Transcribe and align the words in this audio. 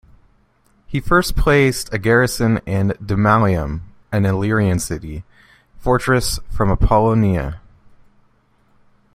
He 0.87 0.99
first 0.99 1.35
placed 1.35 1.93
a 1.93 1.99
garrison 1.99 2.59
in 2.65 2.93
Dimallum, 3.05 3.81
an 4.11 4.25
Illyrian 4.25 4.79
city-fortress 4.79 6.39
from 6.49 6.71
Apollonia. 6.71 7.61